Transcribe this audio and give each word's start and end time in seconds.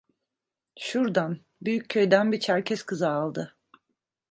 Şurdan, 0.79 1.39
Büyükköy'den 1.61 2.31
bir 2.31 2.39
Çerkez 2.39 2.83
kızı 2.83 3.09
aldı. 3.09 3.55